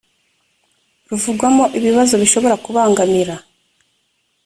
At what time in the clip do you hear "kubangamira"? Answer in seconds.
2.63-3.35